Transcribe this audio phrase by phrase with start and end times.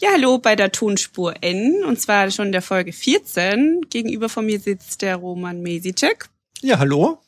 [0.00, 3.86] Ja, hallo bei der Tonspur N und zwar schon der Folge 14.
[3.90, 6.28] Gegenüber von mir sitzt der Roman Mesicek.
[6.60, 7.18] Ja, hallo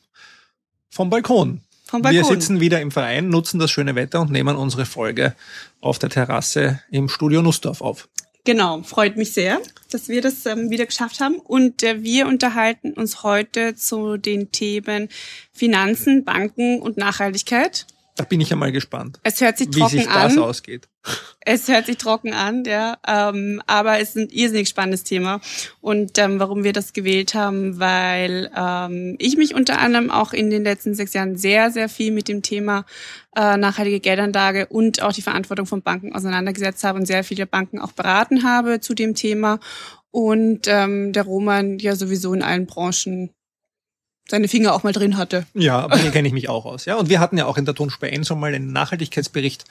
[0.89, 1.59] vom Balkon.
[1.85, 2.17] Vom Balkon.
[2.17, 5.35] Wir sitzen wieder im Verein, nutzen das schöne Wetter und nehmen unsere Folge
[5.81, 8.07] auf der Terrasse im Studio Nussdorf auf.
[8.45, 9.59] Genau, freut mich sehr,
[9.91, 11.39] dass wir das ähm, wieder geschafft haben.
[11.39, 15.09] Und äh, wir unterhalten uns heute zu den Themen
[15.51, 17.85] Finanzen, Banken und Nachhaltigkeit.
[18.15, 19.19] Da bin ich ja mal gespannt.
[19.23, 20.39] Es hört sich wie trocken sich das an.
[20.39, 20.87] ausgeht.
[21.39, 22.97] Es hört sich trocken an, ja.
[23.07, 25.39] Ähm, aber es ist ein irrsinnig spannendes Thema.
[25.79, 30.49] Und ähm, warum wir das gewählt haben, weil ähm, ich mich unter anderem auch in
[30.49, 32.85] den letzten sechs Jahren sehr, sehr viel mit dem Thema
[33.35, 37.79] äh, nachhaltige Geldanlage und auch die Verantwortung von Banken auseinandergesetzt habe und sehr viele Banken
[37.79, 39.59] auch beraten habe zu dem Thema.
[40.11, 43.31] Und ähm, der Roman ja sowieso in allen Branchen
[44.31, 45.45] seine Finger auch mal drin hatte.
[45.53, 46.85] Ja, aber hier kenne ich mich auch aus.
[46.85, 49.65] Ja, und wir hatten ja auch in der Tonspur 1 schon mal einen Nachhaltigkeitsbericht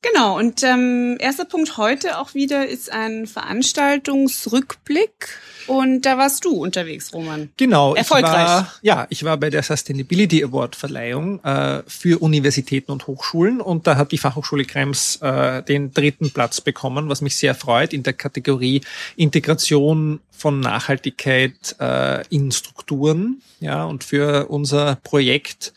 [0.02, 5.40] Genau, und ähm, erster Punkt heute auch wieder ist ein Veranstaltungsrückblick.
[5.66, 7.50] Und da warst du unterwegs, Roman.
[7.56, 7.94] Genau.
[7.94, 8.30] Erfolgreich.
[8.30, 13.60] Ich war, ja, ich war bei der Sustainability Award Verleihung äh, für Universitäten und Hochschulen
[13.60, 17.92] und da hat die Fachhochschule Krems äh, den dritten Platz bekommen, was mich sehr freut
[17.92, 18.82] in der Kategorie
[19.16, 23.42] Integration von Nachhaltigkeit äh, in Strukturen.
[23.58, 25.72] Ja, und für unser Projekt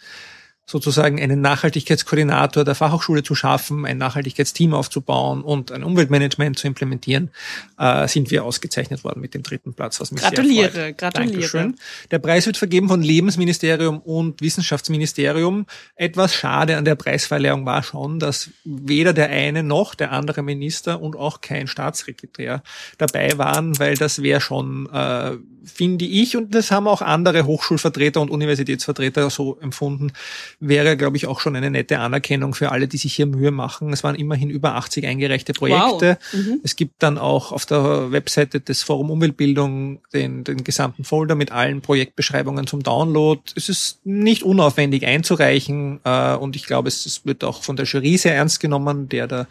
[0.70, 7.32] sozusagen einen Nachhaltigkeitskoordinator der Fachhochschule zu schaffen, ein Nachhaltigkeitsteam aufzubauen und ein Umweltmanagement zu implementieren,
[7.80, 10.98] äh, sind wir ausgezeichnet worden mit dem dritten Platz, was mich gratuliere, sehr freut.
[11.00, 11.76] Gratuliere, Dankeschön.
[12.12, 15.66] Der Preis wird vergeben von Lebensministerium und Wissenschaftsministerium.
[15.96, 21.02] Etwas schade an der Preisverleihung war schon, dass weder der eine noch der andere Minister
[21.02, 22.62] und auch kein Staatssekretär
[23.00, 25.32] dabei waren, weil das wäre schon, äh,
[25.66, 30.12] finde ich, und das haben auch andere Hochschulvertreter und Universitätsvertreter so empfunden,
[30.60, 33.94] wäre, glaube ich, auch schon eine nette Anerkennung für alle, die sich hier Mühe machen.
[33.94, 36.18] Es waren immerhin über 80 eingereichte Projekte.
[36.32, 36.40] Wow.
[36.40, 36.62] Mhm.
[36.64, 41.52] Es gibt dann auch auf der Webseite des Forum Umweltbildung den, den gesamten Folder mit
[41.52, 43.42] allen Projektbeschreibungen zum Download.
[43.56, 47.86] Es ist nicht unaufwendig einzureichen äh, und ich glaube, es, es wird auch von der
[47.86, 49.48] Jury sehr ernst genommen, der der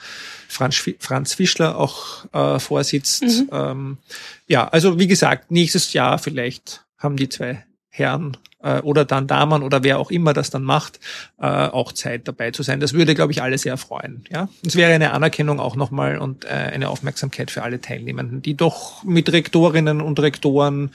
[0.48, 3.22] Franz, Franz Fischler auch äh, vorsitzt.
[3.22, 3.48] Mhm.
[3.50, 3.98] Ähm,
[4.46, 9.62] ja, also wie gesagt, nächstes Jahr vielleicht haben die zwei Herren äh, oder dann Damen
[9.62, 11.00] oder wer auch immer das dann macht,
[11.38, 12.81] äh, auch Zeit dabei zu sein.
[12.81, 14.25] Das würde, glaube ich, alle sehr freuen.
[14.31, 18.54] Ja, es wäre eine Anerkennung auch nochmal und äh, eine Aufmerksamkeit für alle Teilnehmenden, die
[18.54, 20.94] doch mit Rektorinnen und Rektoren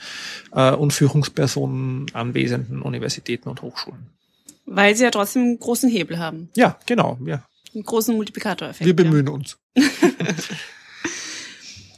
[0.52, 4.06] äh, und Führungspersonen anwesenden Universitäten und Hochschulen.
[4.66, 6.48] Weil sie ja trotzdem einen großen Hebel haben.
[6.54, 7.18] Ja, genau.
[7.24, 7.44] Ja.
[7.74, 8.86] Einen großen Multiplikatoreffekt.
[8.86, 9.58] Wir bemühen uns.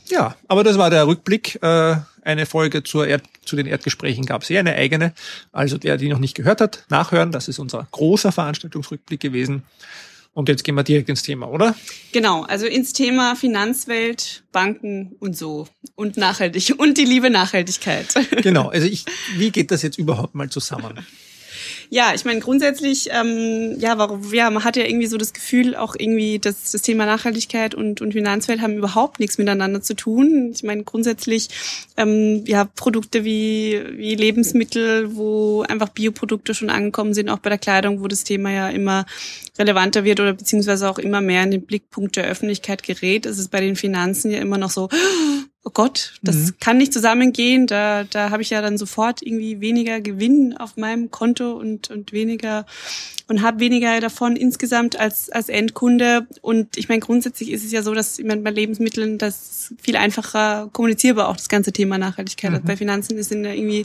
[0.09, 1.63] ja, aber das war der Rückblick.
[1.63, 1.97] Äh,
[2.27, 5.15] eine Folge zur Erd zu den Erdgesprächen gab es eh eine eigene.
[5.53, 7.33] Also der, die noch nicht gehört hat, nachhören.
[7.33, 9.63] Das ist unser großer Veranstaltungsrückblick gewesen.
[10.35, 11.75] Und jetzt gehen wir direkt ins Thema, oder?
[12.13, 15.67] Genau, also ins Thema Finanzwelt, Banken und so.
[15.95, 16.75] Und nachhaltig.
[16.77, 18.09] Und die liebe Nachhaltigkeit.
[18.43, 19.07] Genau, also ich,
[19.37, 21.07] wie geht das jetzt überhaupt mal zusammen?
[21.91, 25.77] Ja, ich meine grundsätzlich, ähm, ja, warum, ja, man hat ja irgendwie so das Gefühl,
[25.77, 30.53] auch irgendwie, dass das Thema Nachhaltigkeit und, und Finanzwelt haben überhaupt nichts miteinander zu tun.
[30.55, 31.49] Ich meine grundsätzlich,
[31.97, 37.59] ähm, ja, Produkte wie, wie Lebensmittel, wo einfach Bioprodukte schon angekommen sind, auch bei der
[37.59, 39.07] Kleidung, wo das Thema ja immer
[39.59, 43.49] relevanter wird oder beziehungsweise auch immer mehr in den Blickpunkt der Öffentlichkeit gerät, ist es
[43.49, 44.89] bei den Finanzen ja immer noch so,
[45.67, 46.55] oh Gott, das mhm.
[46.61, 47.67] kann nicht zusammengehen.
[47.67, 52.13] Da, da habe ich ja dann sofort irgendwie weniger Gewinn auf meinem Konto und, und
[52.13, 52.67] weniger
[53.27, 56.29] und habe weniger davon insgesamt als, als Endkunde.
[56.41, 59.97] Und ich meine, grundsätzlich ist es ja so, dass ich meine, bei Lebensmitteln das viel
[59.97, 62.53] einfacher kommunizierbar auch das ganze Thema Nachhaltigkeit.
[62.53, 62.65] Mhm.
[62.65, 63.85] Bei Finanzen ist ja irgendwie,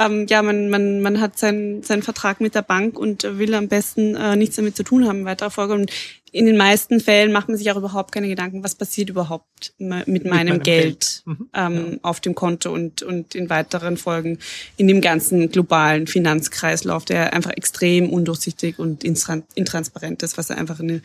[0.00, 3.68] ähm, ja, man, man, man hat seinen, seinen Vertrag mit der Bank und will am
[3.68, 5.74] besten äh, nichts damit zu tun haben in weiterer Folge.
[5.74, 5.92] Und
[6.32, 9.88] in den meisten Fällen macht man sich auch überhaupt keine Gedanken, was passiert überhaupt mit
[9.88, 11.22] meinem, mit meinem Geld, Geld.
[11.24, 11.48] Mhm.
[11.54, 11.98] Ähm, ja.
[12.02, 14.38] auf dem Konto und, und in weiteren Folgen
[14.76, 21.02] in dem ganzen globalen Finanzkreislauf, der einfach extrem undurchsichtig und intransparent ist, was einfach eine,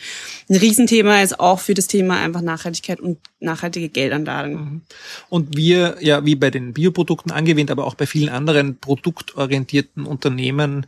[0.49, 4.53] ein Riesenthema ist, auch für das Thema einfach Nachhaltigkeit und nachhaltige Geldanlagen.
[4.53, 4.81] Mhm.
[5.29, 10.85] Und wir, ja, wie bei den Bioprodukten angewendet, aber auch bei vielen anderen produktorientierten Unternehmen,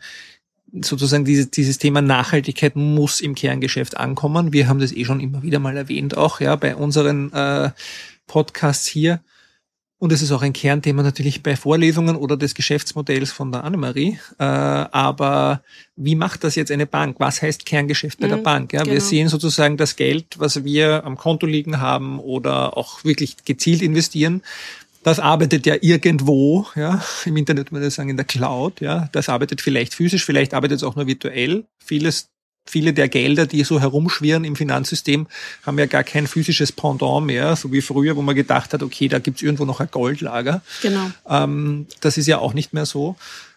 [0.73, 4.53] sozusagen dieses, dieses Thema Nachhaltigkeit muss im Kerngeschäft ankommen.
[4.53, 7.71] Wir haben das eh schon immer wieder mal erwähnt, auch ja bei unseren äh,
[8.27, 9.21] Podcasts hier.
[9.99, 14.19] Und es ist auch ein Kernthema natürlich bei Vorlesungen oder des Geschäftsmodells von der Annemarie.
[14.37, 15.63] Äh, aber
[15.95, 17.15] wie macht das jetzt eine Bank?
[17.19, 18.73] Was heißt Kerngeschäft bei mhm, der Bank?
[18.73, 18.93] Ja, genau.
[18.93, 23.81] Wir sehen sozusagen das Geld, was wir am Konto liegen haben oder auch wirklich gezielt
[23.81, 24.43] investieren
[25.07, 29.07] das arbeitet ja irgendwo, ja, im Internet würde ich sagen in der Cloud, ja.
[29.13, 31.63] Das arbeitet vielleicht physisch, vielleicht arbeitet es auch nur virtuell.
[31.81, 32.27] Vieles,
[32.65, 35.27] viele der Gelder, die so herumschwirren im Finanzsystem,
[35.65, 39.07] haben ja gar kein physisches Pendant mehr, so wie früher, wo man gedacht hat, okay,
[39.07, 40.61] da gibt's irgendwo noch ein Goldlager.
[40.81, 41.09] Genau.
[41.29, 43.15] Ähm, das ist ja auch nicht mehr so.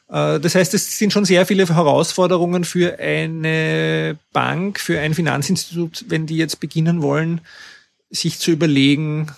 [0.08, 6.04] Äh, das heißt, es sind schon sehr viele Herausforderungen für eine Bank, für ein Finanzinstitut,
[6.06, 7.40] wenn die jetzt beginnen wollen,
[8.08, 9.32] sich zu überlegen,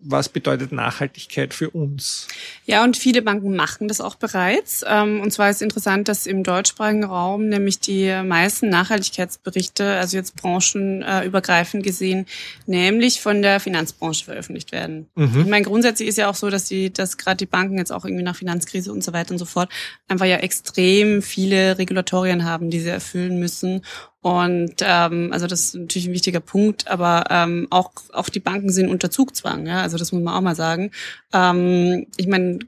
[0.00, 2.28] was bedeutet Nachhaltigkeit für uns?
[2.66, 4.84] Ja, und viele Banken machen das auch bereits.
[4.86, 10.36] Ähm, und zwar ist interessant, dass im deutschsprachigen Raum nämlich die meisten Nachhaltigkeitsberichte, also jetzt
[10.36, 12.26] branchenübergreifend gesehen,
[12.66, 15.08] nämlich von der Finanzbranche veröffentlicht werden.
[15.16, 15.40] Mhm.
[15.40, 18.04] Ich meine, grundsätzlich ist ja auch so, dass die, dass gerade die Banken jetzt auch
[18.04, 19.68] irgendwie nach Finanzkrise und so weiter und so fort
[20.06, 23.82] einfach ja extrem viele Regulatorien haben, die sie erfüllen müssen
[24.20, 28.70] und ähm, also das ist natürlich ein wichtiger Punkt, aber ähm, auch auch die Banken
[28.70, 30.90] sind unter Zugzwang, ja, also das muss man auch mal sagen.
[31.32, 32.58] Ähm, ich meine,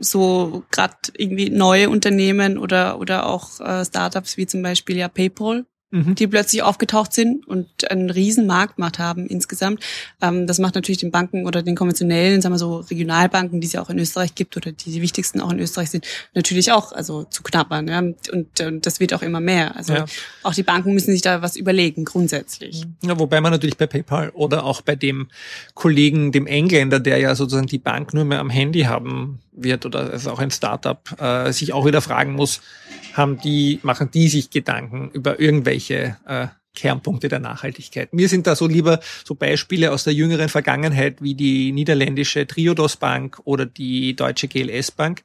[0.00, 5.66] so gerade irgendwie neue Unternehmen oder oder auch äh, Startups wie zum Beispiel ja PayPal,
[5.90, 6.14] mhm.
[6.14, 9.82] die plötzlich aufgetaucht sind und einen riesen Marktmacht haben insgesamt.
[10.20, 13.72] Ähm, das macht natürlich den Banken oder den konventionellen, sagen wir so Regionalbanken, die es
[13.72, 16.92] ja auch in Österreich gibt oder die die wichtigsten auch in Österreich sind, natürlich auch
[16.92, 17.88] also zu knappern.
[17.88, 17.98] Ja?
[17.98, 19.76] Und, und das wird auch immer mehr.
[19.76, 20.04] Also ja.
[20.42, 22.84] auch die Banken müssen sich da was überlegen grundsätzlich.
[23.02, 25.28] Ja, wobei man natürlich bei PayPal oder auch bei dem
[25.74, 30.10] Kollegen, dem Engländer, der ja sozusagen die Bank nur mehr am Handy haben wird oder
[30.10, 32.60] also auch ein Startup, äh, sich auch wieder fragen muss,
[33.14, 38.12] haben die, machen die sich Gedanken über irgendwelche äh, Kernpunkte der Nachhaltigkeit.
[38.12, 42.96] Mir sind da so lieber so Beispiele aus der jüngeren Vergangenheit wie die niederländische Triodos
[42.96, 45.22] Bank oder die deutsche GLS Bank.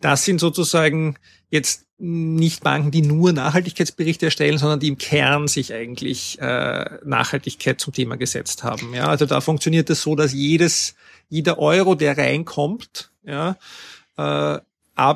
[0.00, 1.16] Das sind sozusagen
[1.50, 7.80] jetzt nicht Banken, die nur Nachhaltigkeitsberichte erstellen, sondern die im Kern sich eigentlich äh, Nachhaltigkeit
[7.80, 8.92] zum Thema gesetzt haben.
[8.92, 10.96] Ja, also da funktioniert es das so, dass jedes
[11.32, 13.56] jeder Euro, der reinkommt, ja,
[14.16, 14.58] äh,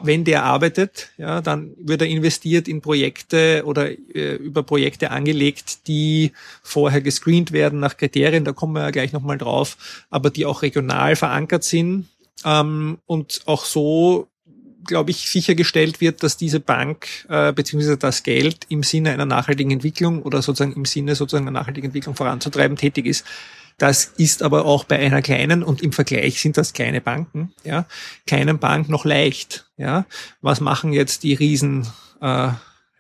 [0.03, 5.87] wenn der arbeitet, ja, dann wird er investiert in Projekte oder äh, über Projekte angelegt,
[5.87, 6.33] die
[6.63, 10.63] vorher gescreent werden nach Kriterien, da kommen wir ja gleich nochmal drauf, aber die auch
[10.63, 12.09] regional verankert sind
[12.45, 14.29] ähm, und auch so
[14.87, 19.73] glaube ich, sichergestellt wird, dass diese Bank äh, beziehungsweise das Geld im Sinne einer nachhaltigen
[19.73, 23.27] Entwicklung oder sozusagen im Sinne sozusagen einer nachhaltigen Entwicklung voranzutreiben tätig ist.
[23.79, 27.87] Das ist aber auch bei einer kleinen und im Vergleich sind das kleine Banken, ja,
[28.27, 30.07] kleinen Bank noch leicht, ja.
[30.41, 31.87] Was machen jetzt die Riesen
[32.23, 32.51] äh,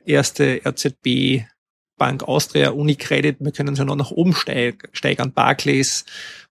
[0.04, 1.44] erste RZB
[1.96, 6.04] Bank Austria, Unicredit, wir können sie noch nach oben steigern, Barclays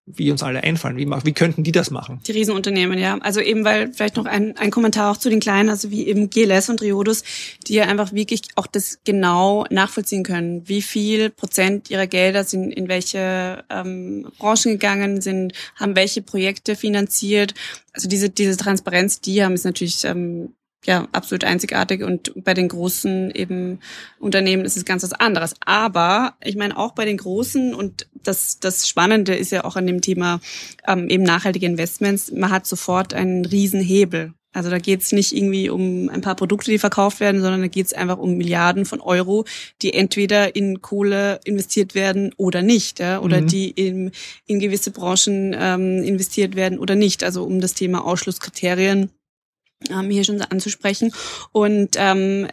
[0.07, 0.97] wie uns alle einfallen.
[0.97, 2.21] Wie, wie könnten die das machen?
[2.27, 3.17] Die Riesenunternehmen, ja.
[3.21, 6.29] Also eben, weil vielleicht noch ein, ein Kommentar auch zu den Kleinen, also wie eben
[6.29, 7.23] GLS und Riodos,
[7.67, 10.67] die ja einfach wirklich auch das genau nachvollziehen können.
[10.67, 16.75] Wie viel Prozent ihrer Gelder sind in welche ähm, Branchen gegangen, sind, haben welche Projekte
[16.75, 17.55] finanziert.
[17.91, 20.53] Also diese, diese Transparenz, die haben, ist natürlich ähm,
[20.85, 23.79] ja absolut einzigartig und bei den großen eben
[24.19, 25.55] Unternehmen ist es ganz was anderes.
[25.65, 29.87] Aber ich meine auch bei den großen und das das Spannende ist ja auch an
[29.87, 30.39] dem Thema
[30.87, 32.31] ähm, eben nachhaltige Investments.
[32.31, 34.33] Man hat sofort einen Riesenhebel.
[34.55, 37.67] Also da geht es nicht irgendwie um ein paar Produkte, die verkauft werden, sondern da
[37.67, 39.43] geht es einfach um Milliarden von Euro,
[39.81, 43.47] die entweder in Kohle investiert werden oder nicht, ja, oder mhm.
[43.47, 44.11] die in,
[44.47, 47.21] in gewisse Branchen ähm, investiert werden oder nicht.
[47.21, 49.11] Also um das Thema Ausschlusskriterien
[49.89, 51.13] ähm, hier schon anzusprechen.
[51.51, 52.47] Und ähm,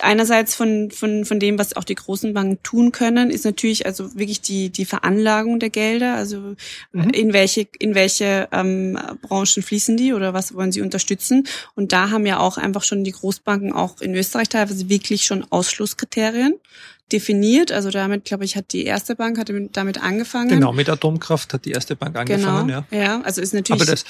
[0.00, 4.14] einerseits von, von, von dem, was auch die großen Banken tun können, ist natürlich also
[4.16, 6.56] wirklich die, die Veranlagung der Gelder, also
[6.92, 7.10] mhm.
[7.10, 11.46] in welche, in welche ähm, Branchen fließen die oder was wollen sie unterstützen.
[11.74, 15.46] Und da haben ja auch einfach schon die Großbanken auch in Österreich teilweise wirklich schon
[15.50, 16.54] Ausschlusskriterien.
[17.12, 17.70] Definiert.
[17.70, 20.48] Also damit, glaube ich, hat die erste Bank hat damit angefangen.
[20.48, 22.68] Genau, mit Atomkraft hat die erste Bank angefangen.
[22.68, 22.98] Genau, ja.
[22.98, 23.82] ja, also ist natürlich.
[23.82, 24.04] Aber das,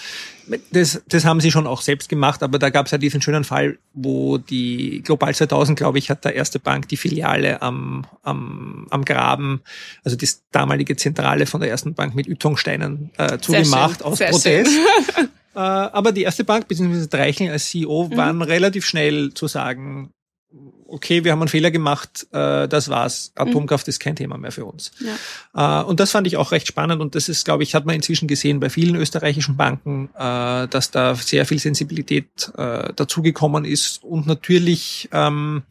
[0.70, 3.44] das, das haben sie schon auch selbst gemacht, aber da gab es ja diesen schönen
[3.44, 8.86] Fall, wo die Global 2000, glaube ich, hat der erste Bank die Filiale am, am,
[8.90, 9.62] am Graben,
[10.04, 14.70] also die damalige Zentrale von der ersten Bank mit Ytongsteinen äh, zugemacht aus Sehr Protest.
[15.56, 18.16] Äh, aber die erste Bank, beziehungsweise Dreichling als CEO, mhm.
[18.16, 20.10] waren relativ schnell zu sagen,
[20.94, 23.32] okay, wir haben einen Fehler gemacht, äh, das war's.
[23.34, 23.90] Atomkraft mhm.
[23.90, 24.92] ist kein Thema mehr für uns.
[25.52, 25.82] Ja.
[25.82, 27.96] Äh, und das fand ich auch recht spannend und das ist, glaube ich, hat man
[27.96, 34.04] inzwischen gesehen bei vielen österreichischen Banken, äh, dass da sehr viel Sensibilität äh, dazugekommen ist
[34.04, 35.64] und natürlich ähm,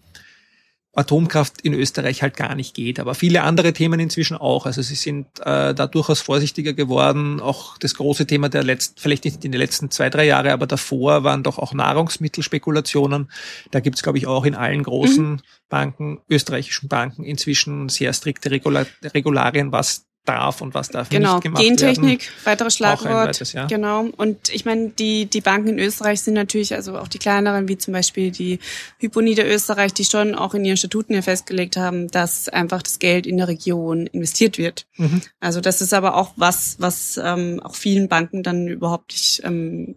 [0.96, 3.00] Atomkraft in Österreich halt gar nicht geht.
[3.00, 4.68] Aber viele andere Themen inzwischen auch.
[4.68, 7.40] Also sie sind äh, da durchaus vorsichtiger geworden.
[7.40, 10.68] Auch das große Thema der letzten, vielleicht nicht in den letzten zwei, drei Jahre, aber
[10.68, 13.32] davor waren doch auch Nahrungsmittelspekulationen.
[13.72, 15.40] Da gibt's, glaube ich, auch in allen großen mhm.
[15.68, 21.36] Banken, österreichischen Banken inzwischen sehr strikte Regularien, was darf und was darf genau.
[21.36, 22.08] nicht gemacht Gentechnik, werden.
[22.08, 23.28] Gentechnik, weiteres Schlagwort.
[23.28, 23.66] Weites, ja.
[23.66, 24.06] Genau.
[24.16, 27.78] Und ich meine, die, die Banken in Österreich sind natürlich, also auch die kleineren, wie
[27.78, 28.60] zum Beispiel die
[29.00, 33.28] Hypo Niederösterreich, die schon auch in ihren Statuten ja festgelegt haben, dass einfach das Geld
[33.28, 34.86] in der Region investiert wird.
[34.98, 35.22] Mhm.
[35.40, 39.96] Also das ist aber auch was, was ähm, auch vielen Banken dann überhaupt nicht ähm,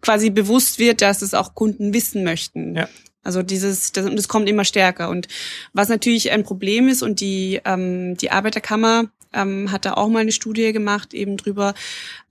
[0.00, 2.74] quasi bewusst wird, dass es auch Kunden wissen möchten.
[2.74, 2.88] Ja.
[3.24, 5.08] Also dieses, das, das kommt immer stärker.
[5.08, 5.28] Und
[5.72, 10.20] was natürlich ein Problem ist und die, ähm, die Arbeiterkammer ähm, hat da auch mal
[10.20, 11.74] eine Studie gemacht eben drüber,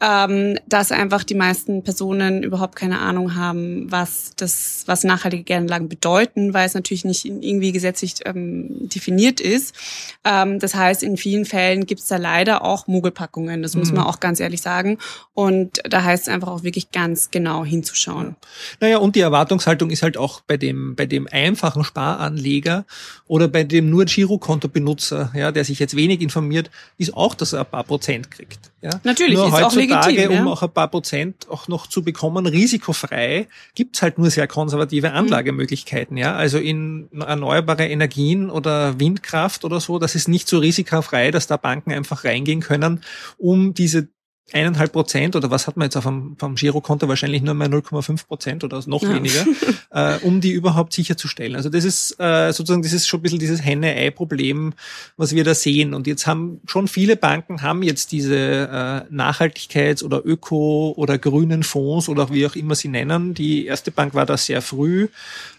[0.02, 5.90] ähm, dass einfach die meisten Personen überhaupt keine Ahnung haben, was das, was nachhaltige Geldanlagen
[5.90, 9.76] bedeuten, weil es natürlich nicht irgendwie gesetzlich ähm, definiert ist.
[10.24, 13.62] Ähm, das heißt, in vielen Fällen gibt es da leider auch Mogelpackungen.
[13.62, 13.80] Das mhm.
[13.80, 14.98] muss man auch ganz ehrlich sagen.
[15.34, 18.36] Und da heißt es einfach auch wirklich ganz genau hinzuschauen.
[18.80, 22.86] Naja, und die Erwartungshaltung ist halt auch bei dem, bei dem einfachen Sparanleger
[23.28, 27.62] oder bei dem nur Girokonto-Benutzer, ja, der sich jetzt wenig informiert, ist auch, dass er
[27.62, 28.72] ein paar Prozent kriegt.
[28.82, 28.92] Ja?
[29.04, 32.46] Natürlich, nur ist heutzutage, auch legitim, um auch ein paar Prozent auch noch zu bekommen,
[32.46, 35.16] risikofrei, gibt's halt nur sehr konservative mhm.
[35.16, 36.18] Anlagemöglichkeiten.
[36.18, 36.36] Ja?
[36.36, 41.58] Also in erneuerbare Energien oder Windkraft oder so, das ist nicht so risikofrei, dass da
[41.58, 43.02] Banken einfach reingehen können,
[43.38, 44.10] um diese
[44.54, 48.28] eineinhalb Prozent oder was hat man jetzt auf dem, vom Girokonto wahrscheinlich nur mal 0,5
[48.28, 49.14] Prozent oder noch ja.
[49.14, 49.46] weniger,
[49.92, 51.56] äh, um die überhaupt sicherzustellen.
[51.56, 54.74] Also das ist äh, sozusagen, das ist schon ein bisschen dieses Henne-Ei-Problem,
[55.18, 55.94] was wir da sehen.
[55.94, 61.64] Und jetzt haben schon viele Banken haben jetzt diese äh, Nachhaltigkeits- oder Öko- oder grünen
[61.64, 63.34] Fonds oder wie auch immer sie nennen.
[63.34, 65.08] Die erste Bank war da sehr früh.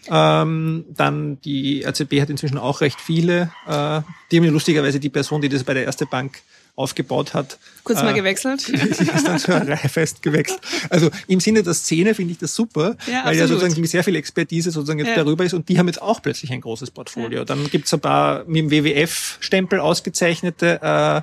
[0.09, 3.51] Ähm, dann die RCB hat inzwischen auch recht viele.
[3.67, 6.41] Äh, die haben ja lustigerweise die Person, die das bei der erste Bank
[6.75, 7.59] aufgebaut hat.
[7.83, 8.61] Kurz mal äh, gewechselt.
[8.61, 10.59] Sie ist dann zur fest gewechselt.
[10.89, 14.03] Also im Sinne der Szene finde ich das super, ja, weil ja sozusagen mit sehr
[14.03, 15.15] viel Expertise sozusagen jetzt ja.
[15.15, 17.39] darüber ist und die haben jetzt auch plötzlich ein großes Portfolio.
[17.39, 17.45] Ja.
[17.45, 21.21] Dann gibt's ein paar mit dem WWF-Stempel ausgezeichnete äh,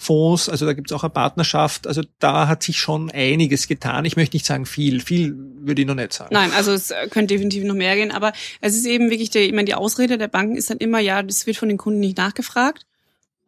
[0.00, 1.88] Fonds, also da gibt's auch eine Partnerschaft.
[1.88, 4.04] Also da hat sich schon einiges getan.
[4.04, 6.32] Ich möchte nicht sagen viel, viel würde ich noch nicht sagen.
[6.32, 9.52] Nein, also es könnte definitiv noch mehr gehen, aber es ist eben wirklich, der, ich
[9.52, 12.16] meine, die Ausrede der Banken ist dann immer, ja, das wird von den Kunden nicht
[12.16, 12.86] nachgefragt.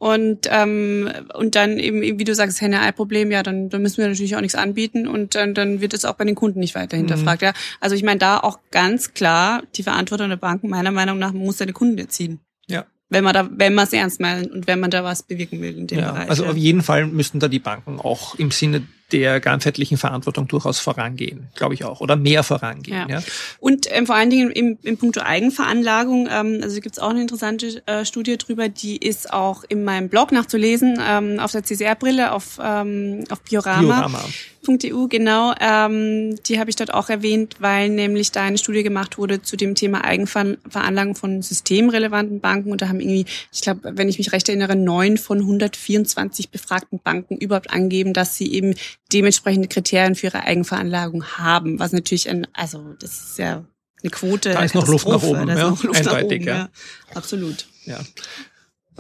[0.01, 4.35] Und, ähm, und dann eben, wie du sagst, Henne-Ei-Problem, ja, dann, dann müssen wir natürlich
[4.35, 7.43] auch nichts anbieten und dann, dann wird es auch bei den Kunden nicht weiter hinterfragt.
[7.43, 7.49] Mhm.
[7.49, 7.53] Ja.
[7.81, 11.59] Also ich meine, da auch ganz klar die Verantwortung der Banken, meiner Meinung nach, muss
[11.59, 12.41] seine Kunden erziehen.
[12.67, 12.87] Ja.
[13.11, 15.77] Wenn man da, wenn man es ernst meint und wenn man da was bewirken will
[15.77, 16.31] in dem ja, Bereich.
[16.31, 16.51] Also ja.
[16.51, 21.49] auf jeden Fall müssten da die Banken auch im Sinne der ganzheitlichen Verantwortung durchaus vorangehen,
[21.55, 23.09] glaube ich auch, oder mehr vorangehen.
[23.09, 23.19] Ja.
[23.19, 23.23] ja.
[23.59, 27.21] Und ähm, vor allen Dingen im, im Punkto Eigenveranlagung, ähm, also gibt es auch eine
[27.21, 32.33] interessante äh, Studie drüber, die ist auch in meinem Blog nachzulesen, ähm, auf der CCR-Brille,
[32.33, 33.81] auf, ähm, auf Biorama.
[33.81, 34.25] Biorama.
[34.67, 35.55] .eu, genau.
[35.61, 39.57] Ähm, die habe ich dort auch erwähnt, weil nämlich da eine Studie gemacht wurde zu
[39.57, 42.73] dem Thema Eigenveranlagung von systemrelevanten Banken.
[42.73, 47.01] Und da haben irgendwie, ich glaube, wenn ich mich recht erinnere, neun von 124 befragten
[47.03, 48.75] Banken überhaupt angeben, dass sie eben
[49.13, 51.79] dementsprechende Kriterien für ihre Eigenveranlagung haben.
[51.79, 53.65] Was natürlich ein, also das ist ja
[54.03, 54.53] eine Quote.
[54.53, 56.57] Da ist noch Luft nach oben, ja, Luft eindeutig, nach oben, ja.
[56.57, 56.69] ja.
[57.15, 57.67] Absolut.
[57.85, 58.01] Ja.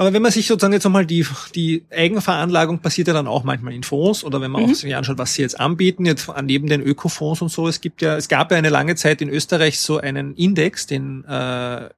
[0.01, 3.75] Aber wenn man sich sozusagen jetzt nochmal die, die Eigenveranlagung passiert ja dann auch manchmal
[3.75, 4.71] in Fonds oder wenn man mhm.
[4.71, 8.01] auch sich anschaut, was sie jetzt anbieten, jetzt neben den Ökofonds und so, es gibt
[8.01, 11.91] ja, es gab ja eine lange Zeit in Österreich so einen Index, den äh,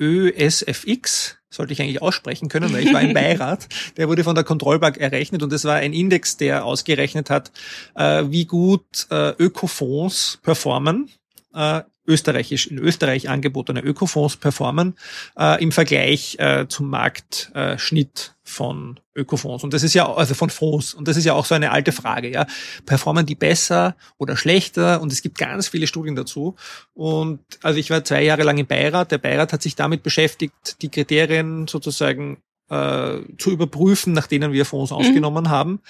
[0.00, 4.44] ÖSFX, sollte ich eigentlich aussprechen können, weil ich war im Beirat, der wurde von der
[4.44, 7.52] Kontrollbank errechnet und es war ein Index, der ausgerechnet hat,
[7.96, 11.10] äh, wie gut äh, Ökofonds performen
[11.52, 14.96] äh, österreichisch in Österreich angebotene Ökofonds performen
[15.38, 19.64] äh, im Vergleich äh, zum Marktschnitt von Ökofonds.
[19.64, 20.94] Und das ist ja, also von Fonds.
[20.94, 22.46] Und das ist ja auch so eine alte Frage, ja.
[22.84, 25.00] Performen die besser oder schlechter?
[25.00, 26.54] Und es gibt ganz viele Studien dazu.
[26.94, 29.10] Und also ich war zwei Jahre lang im Beirat.
[29.10, 32.38] Der Beirat hat sich damit beschäftigt, die Kriterien sozusagen
[32.70, 34.96] äh, zu überprüfen, nach denen wir Fonds mhm.
[34.96, 35.80] aufgenommen haben.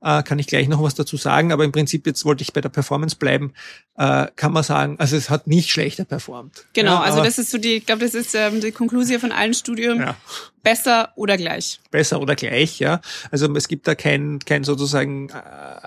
[0.00, 2.60] Äh, kann ich gleich noch was dazu sagen, aber im Prinzip jetzt wollte ich bei
[2.60, 3.52] der Performance bleiben,
[3.96, 6.66] äh, kann man sagen, also es hat nicht schlechter performt.
[6.72, 9.32] Genau, ja, also das ist so die, ich glaube, das ist ähm, die Konklusion von
[9.32, 9.98] allen Studien.
[9.98, 10.16] Ja.
[10.62, 11.80] Besser oder gleich.
[11.90, 13.00] Besser oder gleich, ja.
[13.30, 15.32] Also es gibt da kein, kein sozusagen äh,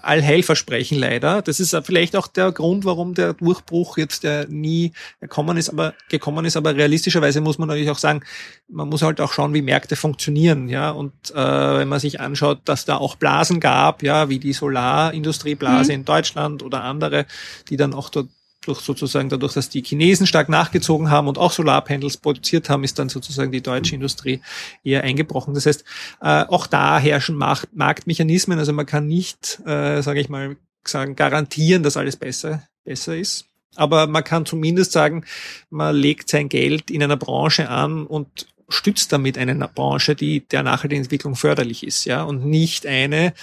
[0.01, 1.41] Allheilversprechen leider.
[1.41, 5.93] Das ist vielleicht auch der Grund, warum der Durchbruch jetzt der nie gekommen ist, aber
[6.09, 6.57] gekommen ist.
[6.57, 8.21] Aber realistischerweise muss man natürlich auch sagen,
[8.67, 10.91] man muss halt auch schauen, wie Märkte funktionieren, ja.
[10.91, 15.91] Und äh, wenn man sich anschaut, dass da auch Blasen gab, ja, wie die Solarindustrieblase
[15.91, 15.99] mhm.
[15.99, 17.25] in Deutschland oder andere,
[17.69, 18.29] die dann auch dort
[18.61, 22.99] durch sozusagen dadurch, dass die Chinesen stark nachgezogen haben und auch Solarpanels produziert haben, ist
[22.99, 24.41] dann sozusagen die deutsche Industrie
[24.83, 25.53] eher eingebrochen.
[25.53, 25.83] Das heißt,
[26.21, 28.59] äh, auch da herrschen Markt Marktmechanismen.
[28.59, 33.45] Also man kann nicht, äh, sage ich mal, sagen, garantieren, dass alles besser, besser ist.
[33.75, 35.25] Aber man kann zumindest sagen,
[35.69, 40.63] man legt sein Geld in einer Branche an und stützt damit eine Branche, die der
[40.63, 43.33] nachhaltigen Entwicklung förderlich ist, ja, und nicht eine,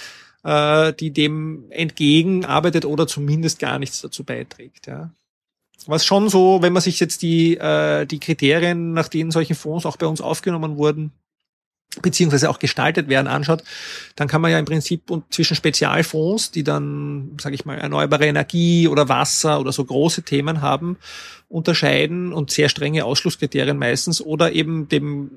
[0.43, 4.87] äh, die dem entgegenarbeitet oder zumindest gar nichts dazu beiträgt.
[4.87, 5.11] Ja.
[5.85, 9.85] Was schon so, wenn man sich jetzt die, äh, die Kriterien, nach denen solche Fonds
[9.85, 11.11] auch bei uns aufgenommen wurden,
[12.01, 13.63] beziehungsweise auch gestaltet werden, anschaut,
[14.15, 18.87] dann kann man ja im Prinzip zwischen Spezialfonds, die dann, sage ich mal, erneuerbare Energie
[18.87, 20.97] oder Wasser oder so große Themen haben,
[21.47, 25.31] unterscheiden und sehr strenge Ausschlusskriterien meistens oder eben dem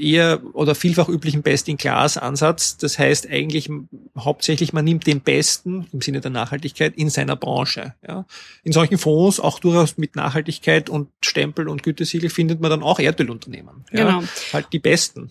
[0.00, 2.78] eher oder vielfach üblichen Best-in-Class-Ansatz.
[2.78, 3.70] Das heißt eigentlich
[4.18, 7.94] hauptsächlich, man nimmt den Besten im Sinne der Nachhaltigkeit in seiner Branche.
[8.06, 8.24] Ja.
[8.64, 12.98] In solchen Fonds, auch durchaus mit Nachhaltigkeit und Stempel und Gütesiegel, findet man dann auch
[12.98, 13.84] Erdölunternehmen.
[13.92, 14.04] Ja.
[14.04, 14.22] Genau.
[14.52, 15.30] Halt die Besten.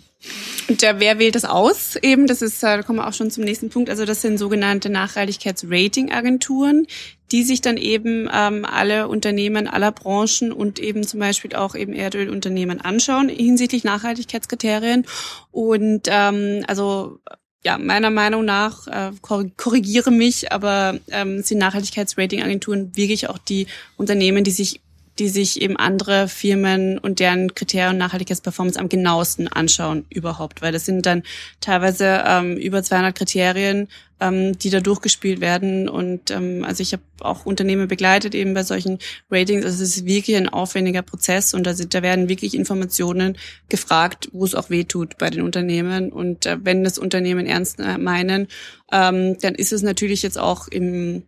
[0.68, 1.96] Und ja, wer wählt das aus?
[1.96, 3.90] Eben, das ist, äh, da kommen wir auch schon zum nächsten Punkt.
[3.90, 6.88] Also das sind sogenannte Nachhaltigkeitsrating-Agenturen,
[7.32, 11.94] die sich dann eben ähm, alle Unternehmen aller Branchen und eben zum Beispiel auch eben
[11.94, 15.06] Erdölunternehmen anschauen hinsichtlich Nachhaltigkeitskriterien.
[15.52, 17.20] Und ähm, also
[17.64, 24.44] ja, meiner Meinung nach, äh, korrigiere mich, aber ähm, sind Nachhaltigkeitsrating-Agenturen wirklich auch die Unternehmen,
[24.44, 24.82] die sich
[25.20, 30.86] die sich eben andere Firmen und deren Kriterien Nachhaltigkeitsperformance am genauesten anschauen überhaupt, weil das
[30.86, 31.24] sind dann
[31.60, 33.90] teilweise ähm, über 200 Kriterien,
[34.22, 35.90] ähm, die da durchgespielt werden.
[35.90, 39.00] Und ähm, also ich habe auch Unternehmen begleitet eben bei solchen
[39.30, 43.38] Ratings, also es ist wirklich ein aufwendiger Prozess und da, sind, da werden wirklich Informationen
[43.68, 46.12] gefragt, wo es auch weh tut bei den Unternehmen.
[46.14, 48.48] Und äh, wenn das Unternehmen ernst äh, meinen,
[48.92, 51.24] ähm, dann ist es natürlich jetzt auch im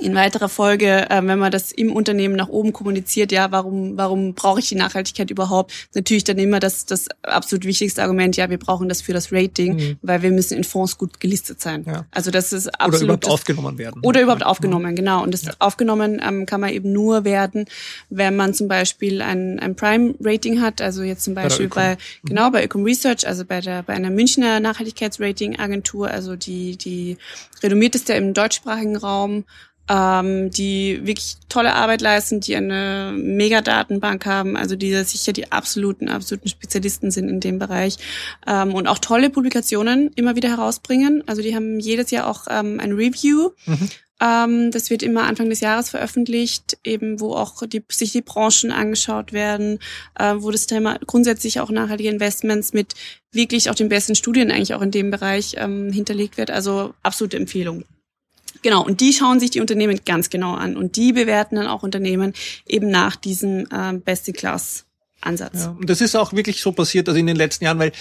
[0.00, 4.34] in weiterer Folge, äh, wenn man das im Unternehmen nach oben kommuniziert, ja, warum, warum
[4.34, 5.72] brauche ich die Nachhaltigkeit überhaupt?
[5.94, 9.76] Natürlich dann immer das, das absolut wichtigste Argument, ja, wir brauchen das für das Rating,
[9.76, 9.98] mhm.
[10.02, 11.84] weil wir müssen in Fonds gut gelistet sein.
[11.86, 12.06] Ja.
[12.10, 12.94] Also das ist absolut.
[12.94, 14.00] Oder überhaupt das, aufgenommen werden.
[14.02, 14.48] Oder überhaupt ja.
[14.48, 15.22] aufgenommen, genau.
[15.22, 15.52] Und das ja.
[15.60, 17.66] aufgenommen ähm, kann man eben nur werden,
[18.10, 22.28] wenn man zum Beispiel ein, ein Prime-Rating hat, also jetzt zum Beispiel bei, bei mhm.
[22.28, 27.16] genau, bei Ecom Research, also bei der, bei einer Münchner Nachhaltigkeitsrating-Agentur, also die, die
[27.62, 29.44] renommierteste im deutschsprachigen Raum,
[29.88, 36.08] ähm, die wirklich tolle Arbeit leisten, die eine Mega-Datenbank haben, also die sicher die absoluten,
[36.08, 37.98] absoluten Spezialisten sind in dem Bereich
[38.46, 41.22] ähm, und auch tolle Publikationen immer wieder herausbringen.
[41.26, 43.50] Also die haben jedes Jahr auch ähm, ein Review.
[43.66, 43.90] Mhm.
[44.20, 48.70] Ähm, das wird immer Anfang des Jahres veröffentlicht, eben wo auch die, sich die Branchen
[48.70, 49.80] angeschaut werden,
[50.18, 52.94] äh, wo das Thema grundsätzlich auch nachhaltige Investments mit
[53.32, 56.50] wirklich auch den besten Studien eigentlich auch in dem Bereich ähm, hinterlegt wird.
[56.50, 57.84] Also absolute Empfehlung.
[58.64, 61.82] Genau, und die schauen sich die Unternehmen ganz genau an und die bewerten dann auch
[61.82, 62.32] Unternehmen
[62.66, 64.86] eben nach diesem äh, Best-in-Class.
[65.20, 65.64] Ansatz.
[65.64, 67.92] Ja, und das ist auch wirklich so passiert, also in den letzten Jahren, weil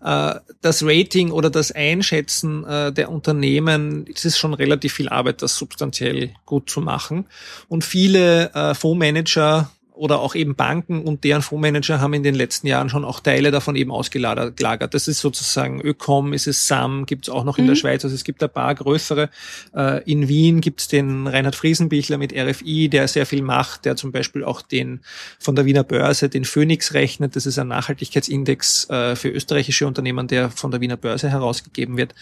[0.00, 5.42] äh, das Rating oder das Einschätzen äh, der Unternehmen, es ist schon relativ viel Arbeit,
[5.42, 7.26] das substanziell gut zu machen.
[7.66, 12.66] Und viele äh, Fondsmanager oder auch eben Banken und deren Fondsmanager haben in den letzten
[12.66, 14.94] Jahren schon auch Teile davon eben ausgelagert.
[14.94, 17.68] Das ist sozusagen Ökom, ist es SAM, gibt es auch noch in mhm.
[17.68, 18.04] der Schweiz.
[18.04, 19.28] Also es gibt ein paar größere.
[19.74, 23.96] Äh, in Wien gibt es den Reinhard Friesenbichler mit RFI, der sehr viel macht, der
[23.96, 25.00] zum Beispiel auch den
[25.38, 27.34] von der Wiener Börse den Phoenix rechnet.
[27.34, 32.14] Das ist ein Nachhaltigkeitsindex äh, für österreichische Unternehmen, der von der Wiener Börse herausgegeben wird.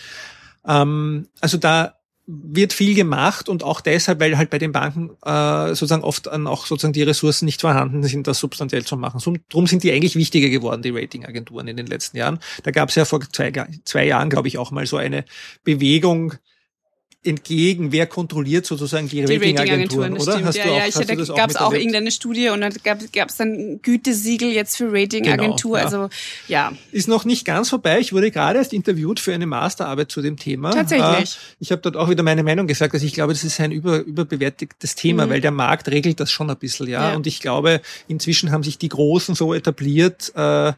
[0.66, 5.68] Ähm, also da wird viel gemacht und auch deshalb, weil halt bei den Banken äh,
[5.68, 9.20] sozusagen oft an auch sozusagen die Ressourcen nicht vorhanden sind, das substanziell zu machen.
[9.20, 12.40] So, drum sind die eigentlich wichtiger geworden, die Ratingagenturen in den letzten Jahren.
[12.64, 13.52] Da gab es ja vor zwei,
[13.84, 15.24] zwei Jahren, glaube ich, auch mal so eine
[15.62, 16.34] Bewegung,
[17.26, 20.44] entgegen, wer kontrolliert sozusagen die, die Ratingagenturen, Rating oder?
[20.44, 23.28] Hast ja, du auch, ja, ich, da gab es auch irgendeine Studie und dann gab
[23.28, 25.78] es dann Gütesiegel jetzt für Ratingagentur.
[25.78, 25.84] Genau, ja.
[25.84, 26.08] Also
[26.48, 26.72] ja.
[26.92, 27.98] Ist noch nicht ganz vorbei.
[28.00, 30.70] Ich wurde gerade erst interviewt für eine Masterarbeit zu dem Thema.
[30.70, 31.34] Tatsächlich.
[31.34, 32.94] Äh, ich habe dort auch wieder meine Meinung gesagt.
[32.94, 35.30] Also ich glaube, das ist ein über, überbewertetes Thema, mhm.
[35.30, 37.10] weil der Markt regelt das schon ein bisschen, ja?
[37.10, 37.16] ja.
[37.16, 40.72] Und ich glaube, inzwischen haben sich die Großen so etabliert, äh,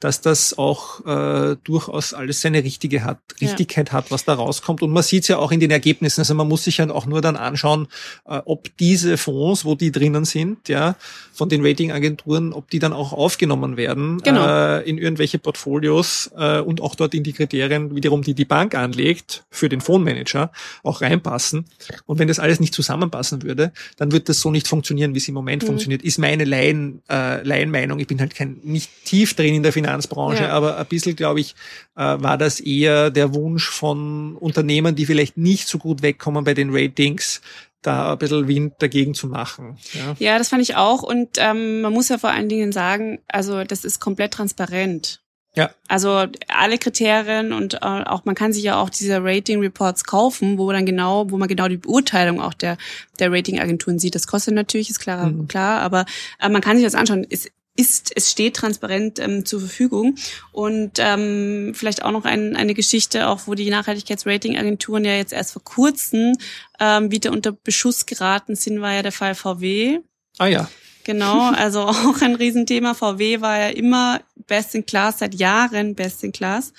[0.00, 4.82] dass das auch äh, durchaus alles seine richtige hat, Richtigkeit hat, was da rauskommt.
[4.82, 6.20] Und man sieht es ja auch in den Ergebnissen Ergebnissen.
[6.20, 7.86] Also man muss sich ja auch nur dann anschauen,
[8.26, 10.96] äh, ob diese Fonds, wo die drinnen sind, ja,
[11.32, 14.46] von den Ratingagenturen, ob die dann auch aufgenommen werden genau.
[14.46, 18.74] äh, in irgendwelche Portfolios äh, und auch dort in die Kriterien wiederum, die die Bank
[18.74, 20.50] anlegt für den Fondsmanager,
[20.82, 21.66] auch reinpassen.
[22.06, 25.28] Und wenn das alles nicht zusammenpassen würde, dann wird das so nicht funktionieren, wie es
[25.28, 25.66] im Moment mhm.
[25.68, 26.02] funktioniert.
[26.02, 27.98] Ist meine Laien, äh, Laienmeinung.
[27.98, 30.50] Ich bin halt kein nicht tief drin in der Finanzbranche, ja.
[30.50, 31.54] aber ein bisschen, glaube ich,
[31.96, 36.54] äh, war das eher der Wunsch von Unternehmen, die vielleicht nicht so gut wegkommen bei
[36.54, 37.42] den Ratings,
[37.82, 39.76] da ein bisschen Wind dagegen zu machen.
[39.92, 41.02] Ja, ja das fand ich auch.
[41.02, 45.20] Und ähm, man muss ja vor allen Dingen sagen, also das ist komplett transparent.
[45.54, 45.70] Ja.
[45.86, 50.58] Also alle Kriterien und äh, auch man kann sich ja auch diese Rating Reports kaufen,
[50.58, 52.76] wo dann genau, wo man genau die Beurteilung auch der
[53.20, 54.16] der Ratingagenturen sieht.
[54.16, 55.46] Das kostet natürlich, ist klar, mhm.
[55.46, 56.06] klar, aber
[56.40, 57.24] äh, man kann sich das anschauen.
[57.30, 60.16] Es ist, es steht transparent ähm, zur Verfügung.
[60.52, 65.52] Und ähm, vielleicht auch noch ein, eine Geschichte, auch wo die Nachhaltigkeitsratingagenturen ja jetzt erst
[65.52, 66.36] vor kurzem
[66.78, 70.00] ähm, wieder unter Beschuss geraten sind, war ja der Fall VW.
[70.38, 70.70] Ah ja.
[71.04, 72.94] Genau, also auch ein Riesenthema.
[72.94, 76.72] VW war ja immer best in class, seit Jahren best in class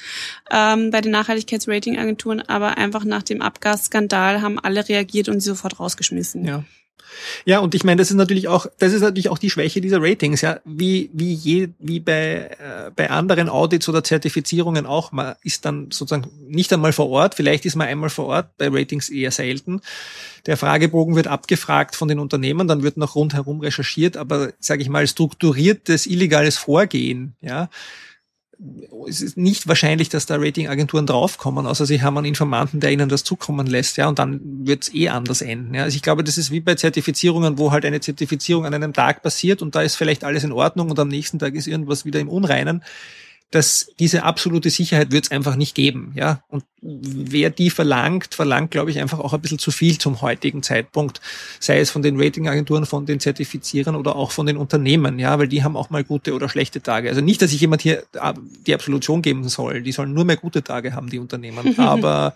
[0.52, 5.80] ähm, bei den Nachhaltigkeitsratingagenturen, aber einfach nach dem Abgasskandal haben alle reagiert und sie sofort
[5.80, 6.46] rausgeschmissen.
[6.46, 6.64] Ja.
[7.46, 10.02] Ja, und ich meine, das ist natürlich auch, das ist natürlich auch die Schwäche dieser
[10.02, 15.12] Ratings, ja, wie wie je, wie bei äh, bei anderen Audits oder Zertifizierungen auch.
[15.12, 17.36] Man ist dann sozusagen nicht einmal vor Ort.
[17.36, 19.82] Vielleicht ist man einmal vor Ort, bei Ratings eher selten.
[20.46, 24.90] Der Fragebogen wird abgefragt von den Unternehmen, dann wird noch rundherum recherchiert, aber sage ich
[24.90, 27.70] mal strukturiertes illegales Vorgehen, ja,
[29.08, 33.10] es ist nicht wahrscheinlich, dass da Ratingagenturen draufkommen, außer sie haben einen Informanten, der ihnen
[33.10, 35.74] das zukommen lässt, ja, und dann wird es eh anders enden.
[35.74, 35.84] Ja.
[35.84, 39.22] Also ich glaube, das ist wie bei Zertifizierungen, wo halt eine Zertifizierung an einem Tag
[39.22, 42.20] passiert und da ist vielleicht alles in Ordnung und am nächsten Tag ist irgendwas wieder
[42.20, 42.84] im Unreinen
[43.52, 46.12] dass diese absolute Sicherheit wird es einfach nicht geben.
[46.16, 46.42] Ja?
[46.50, 50.62] Und wer die verlangt, verlangt, glaube ich, einfach auch ein bisschen zu viel zum heutigen
[50.62, 51.22] Zeitpunkt.
[51.60, 55.48] Sei es von den Ratingagenturen, von den Zertifizierern oder auch von den Unternehmen, ja, weil
[55.48, 57.10] die haben auch mal gute oder schlechte Tage.
[57.10, 58.34] Also nicht, dass ich jemand hier äh,
[58.66, 59.82] die Absolution geben soll.
[59.82, 61.76] Die sollen nur mehr gute Tage haben, die Unternehmen.
[61.80, 62.34] Aber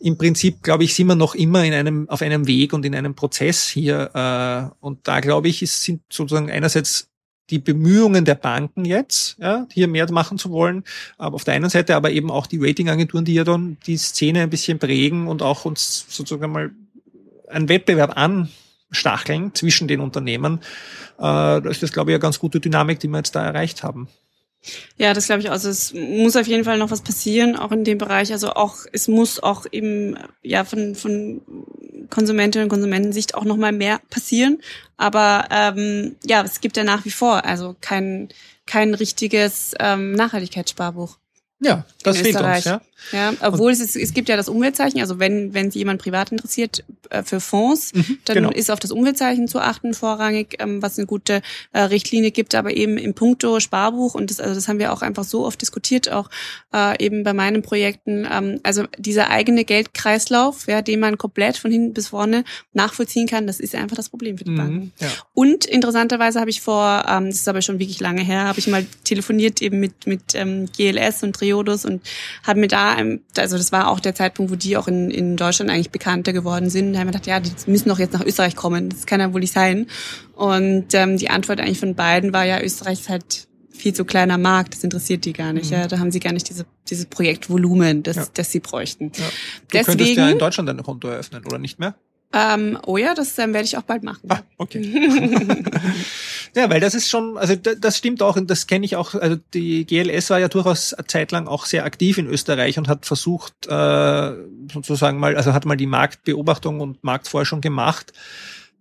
[0.00, 2.94] im Prinzip, glaube ich, sind wir noch immer in einem, auf einem Weg und in
[2.94, 4.10] einem Prozess hier.
[4.14, 7.11] Äh, und da, glaube ich, ist, sind sozusagen einerseits
[7.52, 10.84] die Bemühungen der Banken jetzt, ja, hier mehr machen zu wollen,
[11.18, 14.40] aber auf der einen Seite aber eben auch die Ratingagenturen, die ja dann die Szene
[14.42, 16.70] ein bisschen prägen und auch uns sozusagen mal
[17.48, 20.60] einen Wettbewerb anstacheln zwischen den Unternehmen.
[21.18, 24.08] Äh, das ist glaube ich, eine ganz gute Dynamik, die wir jetzt da erreicht haben.
[24.96, 25.52] Ja, das glaube ich auch.
[25.52, 28.32] Also es muss auf jeden Fall noch was passieren, auch in dem Bereich.
[28.32, 31.42] Also auch, es muss auch eben, ja, von, von
[32.12, 34.60] Konsumentinnen und Konsumentensicht auch noch mal mehr passieren.
[34.98, 38.28] Aber ähm, ja, es gibt ja nach wie vor also kein,
[38.66, 41.16] kein richtiges ähm, Nachhaltigkeitssparbuch.
[41.60, 42.82] Ja, das fehlt uns, ja.
[43.10, 46.32] Ja, obwohl es, ist, es gibt ja das Umweltzeichen, also wenn, wenn sich jemand privat
[46.32, 48.50] interessiert äh, für Fonds, mhm, dann genau.
[48.50, 52.74] ist auf das Umweltzeichen zu achten vorrangig, ähm, was eine gute äh, Richtlinie gibt, aber
[52.74, 56.10] eben im Punkto Sparbuch und das, also das haben wir auch einfach so oft diskutiert,
[56.10, 56.30] auch
[56.74, 61.70] äh, eben bei meinen Projekten, ähm, also dieser eigene Geldkreislauf, ja, den man komplett von
[61.70, 64.92] hinten bis vorne nachvollziehen kann, das ist einfach das Problem für die mhm, Banken.
[65.00, 65.08] Ja.
[65.34, 68.66] Und interessanterweise habe ich vor, ähm, das ist aber schon wirklich lange her, habe ich
[68.66, 72.02] mal telefoniert eben mit, mit ähm, GLS und Triodos und
[72.44, 72.91] habe mir da
[73.36, 76.70] also das war auch der Zeitpunkt, wo die auch in, in Deutschland eigentlich bekannter geworden
[76.70, 76.92] sind.
[76.92, 78.88] Da haben wir gedacht, ja, die müssen doch jetzt nach Österreich kommen.
[78.88, 79.86] Das kann ja wohl nicht sein.
[80.34, 84.38] Und ähm, die Antwort eigentlich von beiden war ja, Österreich ist halt viel zu kleiner
[84.38, 85.70] Markt, das interessiert die gar nicht.
[85.70, 85.76] Mhm.
[85.76, 88.26] Ja, da haben sie gar nicht diese, dieses Projektvolumen, das, ja.
[88.32, 89.12] das sie bräuchten.
[89.16, 89.24] Ja.
[89.24, 89.32] Du
[89.72, 91.96] Deswegen, könntest ja in Deutschland ein Konto eröffnen, oder nicht mehr?
[92.32, 94.22] Ähm, oh ja, das ähm, werde ich auch bald machen.
[94.28, 94.80] Ah, okay.
[96.54, 99.14] ja, weil das ist schon, also das stimmt auch und das kenne ich auch.
[99.14, 102.88] Also die GLS war ja durchaus eine Zeit lang auch sehr aktiv in Österreich und
[102.88, 104.32] hat versucht, äh,
[104.72, 108.12] sozusagen mal, also hat mal die Marktbeobachtung und Marktforschung gemacht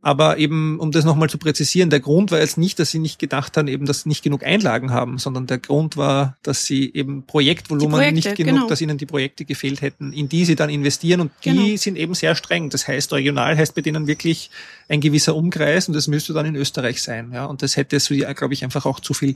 [0.04, 3.20] aber eben, um das nochmal zu präzisieren, der Grund war jetzt nicht, dass sie nicht
[3.20, 6.92] gedacht haben, eben, dass sie nicht genug Einlagen haben, sondern der Grund war, dass sie
[6.94, 8.68] eben Projektvolumen Projekte, nicht genug, genau.
[8.68, 11.76] dass ihnen die Projekte gefehlt hätten, in die sie dann investieren und die genau.
[11.78, 12.72] sind eben sehr streng.
[12.72, 14.50] Das heißt, regional heißt bei denen wirklich
[14.90, 17.32] ein gewisser Umkreis und das müsste dann in Österreich sein.
[17.32, 19.36] Ja, und das hätte so, glaube ich, einfach auch zu viel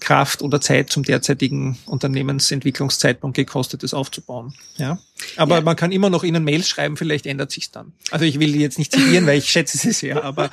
[0.00, 4.54] Kraft oder Zeit zum derzeitigen Unternehmensentwicklungszeitpunkt gekostet, das aufzubauen.
[4.76, 4.98] Ja.
[5.36, 5.60] Aber ja.
[5.60, 7.92] man kann immer noch ihnen Mails schreiben, vielleicht ändert sich's dann.
[8.10, 10.50] Also ich will die jetzt nicht zitieren, weil ich schätze sie sehr, aber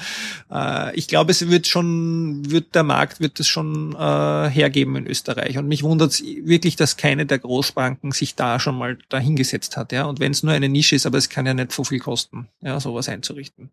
[0.51, 5.08] äh, ich glaube, es wird schon, wird der Markt wird es schon äh, hergeben in
[5.08, 5.58] Österreich.
[5.58, 9.91] Und mich wundert wirklich, dass keine der Großbanken sich da schon mal dahingesetzt hat.
[9.91, 10.05] Ja.
[10.05, 12.47] Und wenn es nur eine Nische ist, aber es kann ja nicht so viel kosten,
[12.62, 13.69] ja, sowas einzurichten.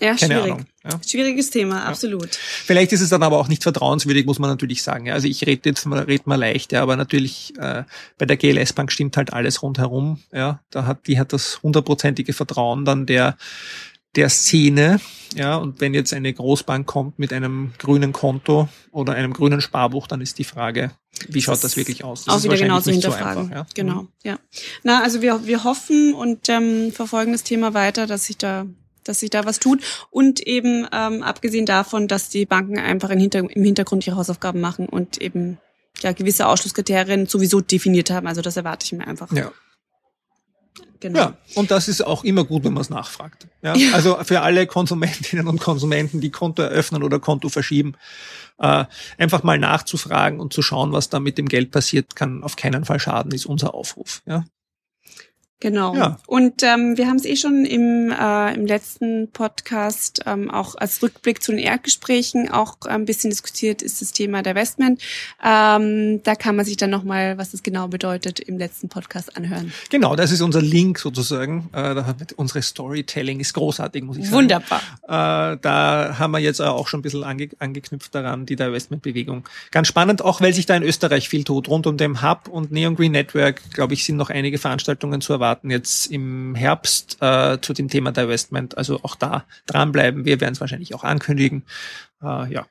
[0.00, 0.52] Ja, Keine schwierig.
[0.52, 0.66] Ahnung.
[0.84, 0.90] Ja.
[1.06, 2.34] Schwieriges Thema, absolut.
[2.34, 2.40] Ja.
[2.64, 5.10] Vielleicht ist es dann aber auch nicht vertrauenswürdig, muss man natürlich sagen.
[5.10, 7.84] Also ich rede jetzt mal, red mal leicht, ja, aber natürlich äh,
[8.18, 10.20] bei der GLS Bank stimmt halt alles rundherum.
[10.32, 13.36] Ja, da hat die hat das hundertprozentige Vertrauen dann der
[14.16, 15.00] der Szene.
[15.34, 20.06] Ja, und wenn jetzt eine Großbank kommt mit einem grünen Konto oder einem grünen Sparbuch,
[20.06, 20.90] dann ist die Frage,
[21.28, 22.24] wie schaut das, das wirklich aus?
[22.24, 23.34] Das auch wieder genauso hinterfragen.
[23.34, 23.66] So einfach, ja.
[23.74, 24.08] Genau, mhm.
[24.22, 24.38] ja.
[24.82, 28.66] Na, also wir, wir hoffen und ähm, verfolgen das Thema weiter, dass sich da
[29.04, 33.18] dass sich da was tut und eben ähm, abgesehen davon, dass die Banken einfach im,
[33.18, 35.58] Hinter im Hintergrund ihre Hausaufgaben machen und eben
[36.00, 38.26] ja gewisse Ausschlusskriterien sowieso definiert haben.
[38.26, 39.30] Also das erwarte ich mir einfach.
[39.32, 39.52] Ja.
[41.00, 41.18] Genau.
[41.18, 43.48] Ja, und das ist auch immer gut, wenn man es nachfragt.
[43.60, 43.74] Ja?
[43.74, 43.92] ja?
[43.92, 47.96] Also für alle Konsumentinnen und Konsumenten, die Konto eröffnen oder Konto verschieben,
[48.58, 48.84] äh,
[49.18, 52.84] einfach mal nachzufragen und zu schauen, was da mit dem Geld passiert, kann auf keinen
[52.84, 54.22] Fall schaden, ist unser Aufruf.
[54.26, 54.44] Ja?
[55.62, 55.94] Genau.
[55.94, 56.18] Ja.
[56.26, 61.00] Und ähm, wir haben es eh schon im, äh, im letzten Podcast ähm, auch als
[61.00, 65.00] Rückblick zu den Erdgesprächen auch ein bisschen diskutiert, ist das Thema der Investment.
[65.40, 69.72] Ähm, da kann man sich dann nochmal, was das genau bedeutet, im letzten Podcast anhören.
[69.88, 71.70] Genau, das ist unser Link sozusagen.
[71.72, 74.38] Äh, da haben unsere Storytelling ist großartig, muss ich sagen.
[74.38, 74.80] Wunderbar.
[75.04, 79.44] Äh, da haben wir jetzt auch schon ein bisschen ange angeknüpft daran, die Divestment-Bewegung.
[79.70, 81.68] Ganz spannend, auch weil sich da in Österreich viel tut.
[81.68, 85.34] Rund um den Hub und Neon Green Network, glaube ich, sind noch einige Veranstaltungen zu
[85.34, 88.78] erwarten erwarten jetzt im Herbst äh, zu dem Thema Divestment.
[88.78, 90.24] Also auch da dranbleiben.
[90.24, 91.64] Wir werden es wahrscheinlich auch ankündigen.
[92.22, 92.66] Äh, ja.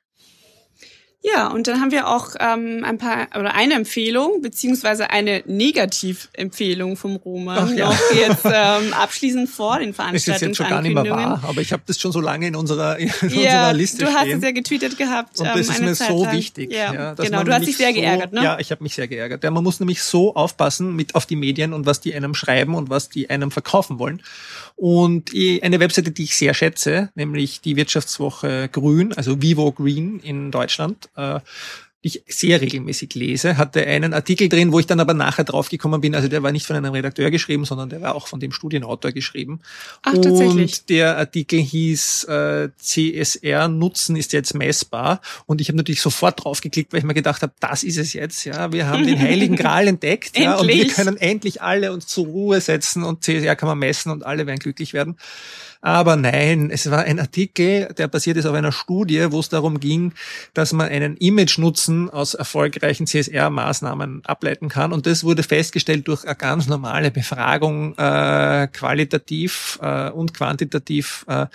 [1.24, 6.98] Ja, und dann haben wir auch ähm, ein paar oder eine Empfehlung beziehungsweise eine Negativempfehlung
[6.98, 7.90] vom Roman ja.
[7.90, 10.52] noch jetzt ähm, abschließend vor den Veranstaltungen.
[10.52, 12.56] Ist jetzt schon gar nicht mehr wahr, aber ich habe das schon so lange in
[12.56, 15.40] unserer, in ja, unserer Liste du hast es ja getweetet gehabt.
[15.40, 16.34] Und das ähm, ist mir Zeit so lang.
[16.34, 16.74] wichtig.
[16.74, 18.44] Ja, ja genau, du hast dich sehr so, geärgert, ne?
[18.44, 19.44] Ja, ich habe mich sehr geärgert.
[19.44, 22.74] Ja, man muss nämlich so aufpassen mit auf die Medien und was die einem schreiben
[22.74, 24.24] und was die einem verkaufen wollen.
[24.76, 25.30] Und
[25.62, 31.11] eine Webseite, die ich sehr schätze, nämlich die Wirtschaftswoche Grün, also Vivo Green in Deutschland,
[31.16, 31.40] äh,
[32.04, 36.16] ich sehr regelmäßig lese, hatte einen Artikel drin, wo ich dann aber nachher draufgekommen bin,
[36.16, 39.12] also der war nicht von einem Redakteur geschrieben, sondern der war auch von dem Studienautor
[39.12, 39.60] geschrieben.
[40.02, 40.80] Ach, tatsächlich.
[40.80, 46.44] Und der Artikel hieß äh, CSR Nutzen ist jetzt messbar und ich habe natürlich sofort
[46.44, 49.56] draufgeklickt, weil ich mir gedacht habe, das ist es jetzt, ja, wir haben den heiligen
[49.56, 53.70] Gral entdeckt, ja, und wir können endlich alle uns zur Ruhe setzen und CSR kann
[53.70, 55.18] man messen und alle werden glücklich werden.
[55.82, 59.80] Aber nein, es war ein Artikel, der basiert ist auf einer Studie, wo es darum
[59.80, 60.14] ging,
[60.54, 64.94] dass man einen Image-Nutzen aus erfolgreichen CSR-Maßnahmen ableiten kann.
[64.94, 71.26] Und das wurde festgestellt durch eine ganz normale Befragung, äh, qualitativ äh, und quantitativ.
[71.28, 71.48] Äh,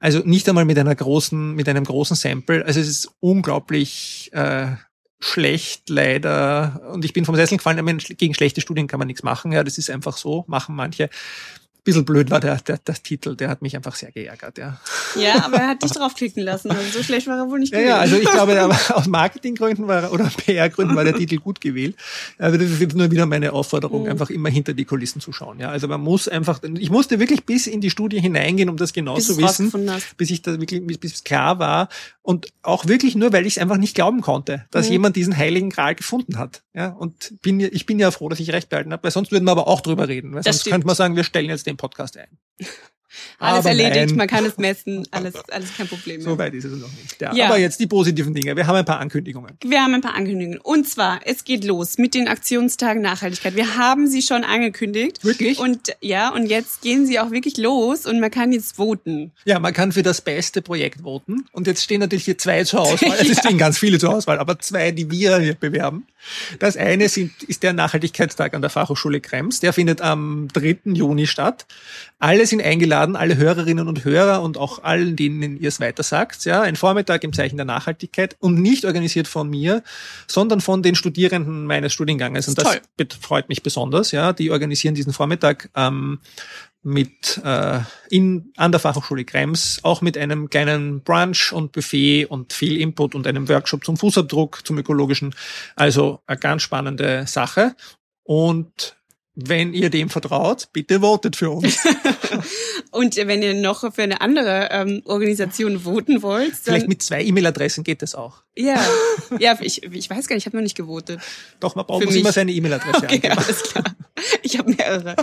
[0.00, 2.66] also nicht einmal mit einer großen, mit einem großen Sample.
[2.66, 4.72] Also es ist unglaublich äh,
[5.20, 9.50] schlecht leider und ich bin vom Sessel gefallen, gegen schlechte Studien kann man nichts machen,
[9.50, 11.10] ja, das ist einfach so, machen manche
[11.84, 14.78] bisschen blöd war der, der, der Titel, der hat mich einfach sehr geärgert, ja.
[15.16, 17.88] Ja, aber er hat dich draufklicken lassen, also so schlecht war er wohl nicht gewählt.
[17.88, 21.96] Ja, ja, also ich glaube, aus Marketinggründen war, oder PR-Gründen war der Titel gut gewählt.
[22.38, 24.10] Also das ist jetzt nur wieder meine Aufforderung, mhm.
[24.10, 25.70] einfach immer hinter die Kulissen zu schauen, ja.
[25.70, 29.14] Also man muss einfach, ich musste wirklich bis in die Studie hineingehen, um das genau
[29.14, 29.72] bis zu wissen,
[30.16, 31.88] bis ich da wirklich, bis, bis klar war
[32.22, 34.92] und auch wirklich nur, weil ich es einfach nicht glauben konnte, dass mhm.
[34.92, 36.88] jemand diesen heiligen Gral gefunden hat, ja.
[36.88, 39.52] Und bin, ich bin ja froh, dass ich recht behalten habe, weil sonst würden wir
[39.52, 42.38] aber auch drüber reden, weil sonst könnte man sagen, wir stellen jetzt den Podcast ein.
[43.38, 44.16] Alles aber erledigt, nein.
[44.16, 46.16] man kann es messen, alles, alles kein Problem.
[46.16, 46.24] Mehr.
[46.24, 47.20] So weit ist es noch nicht.
[47.20, 47.46] Ja, ja.
[47.46, 48.56] Aber jetzt die positiven Dinge.
[48.56, 49.56] Wir haben ein paar Ankündigungen.
[49.64, 50.60] Wir haben ein paar Ankündigungen.
[50.60, 53.56] Und zwar, es geht los mit den Aktionstagen Nachhaltigkeit.
[53.56, 55.24] Wir haben sie schon angekündigt.
[55.24, 55.58] Wirklich?
[55.58, 59.32] Und ja, und jetzt gehen sie auch wirklich los und man kann jetzt voten.
[59.44, 61.46] Ja, man kann für das beste Projekt voten.
[61.52, 63.08] Und jetzt stehen natürlich hier zwei zur Auswahl.
[63.18, 63.34] Es ja.
[63.40, 66.06] stehen ganz viele zur Auswahl, aber zwei, die wir hier bewerben.
[66.58, 69.60] Das eine sind, ist der Nachhaltigkeitstag an der Fachhochschule Krems.
[69.60, 70.78] Der findet am 3.
[70.84, 71.66] Juni statt.
[72.18, 76.44] Alle sind eingeladen, alle Hörerinnen und Hörer und auch allen, denen ihr es weiter sagt.
[76.44, 79.82] Ja, ein Vormittag im Zeichen der Nachhaltigkeit und nicht organisiert von mir,
[80.26, 82.48] sondern von den Studierenden meines Studienganges.
[82.48, 84.10] Und das, das freut mich besonders.
[84.12, 85.70] Ja, die organisieren diesen Vormittag.
[85.74, 86.20] Ähm,
[86.82, 92.52] mit äh, in an der Fachhochschule Krems, auch mit einem kleinen Brunch und Buffet und
[92.52, 95.34] viel Input und einem Workshop zum Fußabdruck, zum ökologischen.
[95.74, 97.74] Also eine ganz spannende Sache.
[98.22, 98.97] Und
[99.40, 101.78] wenn ihr dem vertraut, bitte votet für uns.
[102.90, 107.22] und wenn ihr noch für eine andere ähm, Organisation voten wollt, dann, Vielleicht mit zwei
[107.22, 108.42] E-Mail-Adressen geht das auch.
[108.56, 108.84] ja,
[109.38, 111.20] ja, ich, ich weiß gar nicht, ich habe noch nicht gewotet.
[111.60, 113.38] Doch, man braucht immer seine E-Mail-Adresse Okay, angeben.
[113.38, 113.84] alles klar.
[114.42, 115.14] Ich habe mehrere.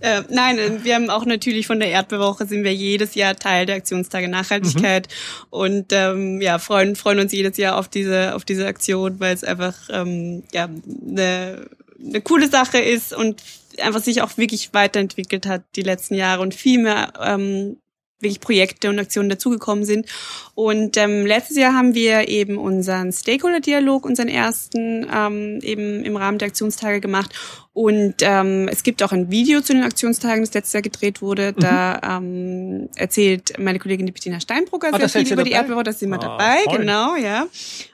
[0.00, 3.64] Äh, nein, äh, wir haben auch natürlich von der Erdbewoche sind wir jedes Jahr Teil
[3.64, 5.08] der Aktionstage Nachhaltigkeit
[5.48, 9.44] und ähm, ja freuen freuen uns jedes Jahr auf diese auf diese Aktion, weil es
[9.44, 10.68] einfach ähm, ja
[11.08, 11.70] eine
[12.04, 13.42] eine coole Sache ist und
[13.78, 17.78] einfach sich auch wirklich weiterentwickelt hat die letzten Jahre und viel mehr ähm,
[18.22, 20.06] wirklich Projekte und Aktionen dazugekommen sind.
[20.54, 26.38] Und ähm, letztes Jahr haben wir eben unseren Stakeholder-Dialog, unseren ersten, ähm, eben im Rahmen
[26.38, 27.30] der Aktionstage gemacht.
[27.74, 31.54] Und ähm, es gibt auch ein Video zu den Aktionstagen, das letztes Jahr gedreht wurde.
[31.54, 34.94] Da ähm, erzählt meine Kollegin die Bettina Steinbrugger Mhm.
[34.94, 35.52] Ah, da sehr viel über die?
[35.52, 36.78] Erdbewoche, da sind wir Ah, dabei, toll.
[36.78, 37.46] genau, ja.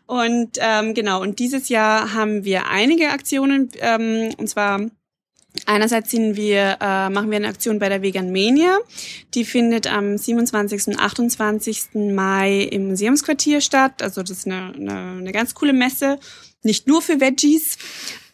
[0.07, 4.81] Und ähm, genau, und dieses Jahr haben wir einige Aktionen, ähm, und zwar
[5.67, 8.79] Einerseits sind wir, äh, machen wir eine Aktion bei der Vegan Mania.
[9.35, 10.89] Die findet am 27.
[10.89, 12.15] und 28.
[12.15, 14.03] Mai im Museumsquartier statt.
[14.03, 16.19] Also das ist eine, eine, eine ganz coole Messe.
[16.63, 17.79] Nicht nur für Veggies.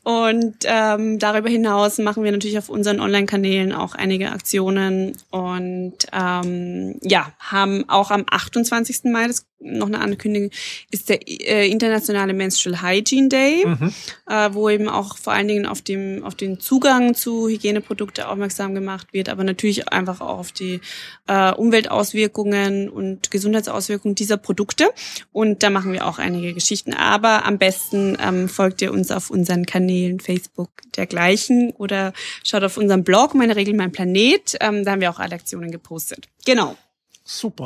[0.05, 6.99] Und ähm, darüber hinaus machen wir natürlich auf unseren Online-Kanälen auch einige Aktionen und ähm,
[7.03, 9.05] ja, haben auch am 28.
[9.05, 10.51] Mai, das noch eine Ankündigung,
[10.91, 13.95] ist der äh, internationale Menstrual Hygiene Day, Mhm.
[14.29, 18.75] äh, wo eben auch vor allen Dingen auf dem auf den Zugang zu Hygieneprodukte aufmerksam
[18.75, 20.83] gemacht wird, aber natürlich einfach auch auf die
[21.29, 24.91] äh, Umweltauswirkungen und Gesundheitsauswirkungen dieser Produkte.
[25.33, 26.93] Und da machen wir auch einige Geschichten.
[26.93, 32.13] Aber am besten ähm, folgt ihr uns auf unseren Kanälen Facebook dergleichen oder
[32.45, 34.57] schaut auf unserem Blog Meine Regel, mein Planet.
[34.61, 36.29] Ähm, da haben wir auch alle Aktionen gepostet.
[36.45, 36.77] Genau.
[37.25, 37.65] Super.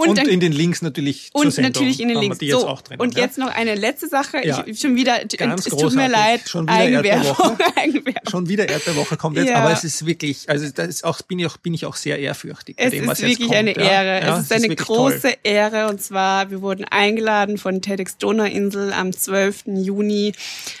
[0.00, 2.38] Und Und, dann- in den Links natürlich Und Sendung natürlich in den Links.
[2.38, 3.20] Die jetzt so, auch drin, und ja?
[3.24, 4.38] jetzt noch eine letzte Sache.
[4.46, 4.64] Ja.
[4.66, 7.58] Ich schon wieder, Ganz es tut mir leid, Schon wieder Eigenwerbung.
[7.76, 8.30] Eigenwerbung.
[8.30, 9.56] Schon wieder Erdbeerwoche kommt jetzt, Ja.
[9.62, 12.18] aber es ist wirklich, also das ist auch, bin ich auch, bin ich auch sehr
[12.18, 13.58] ehrfürchtig bei Es dem, was ist jetzt wirklich kommt.
[13.58, 13.90] eine.
[13.90, 14.20] Ehre.
[14.38, 15.34] Es ist eine wirklich große Toll.
[15.42, 15.88] Ehre.
[15.88, 19.64] Und zwar, wir wurden eingeladen von TEDx Donauinsel am 12.
[19.66, 20.32] Juni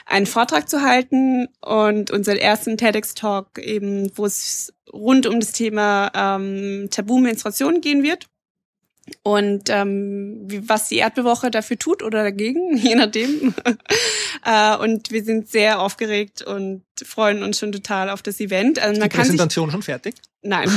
[0.06, 6.10] einen Vortrag zu halten und unseren ersten TEDx-Talk eben, wo es rund um das Thema
[6.14, 8.26] ähm, Tabu-Menstruation gehen wird.
[9.22, 13.54] Und ähm, wie, was die Erdbewoche dafür tut oder dagegen, je nachdem.
[14.44, 18.78] äh, und wir sind sehr aufgeregt und freuen uns schon total auf das Event.
[18.78, 20.16] Also Die man kann sich, Präsentation schon fertig?
[20.42, 20.70] nein,